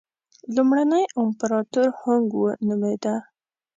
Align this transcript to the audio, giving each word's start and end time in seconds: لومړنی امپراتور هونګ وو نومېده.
لومړنی 0.55 1.03
امپراتور 1.21 1.87
هونګ 1.99 2.27
وو 2.35 2.49
نومېده. 2.67 3.15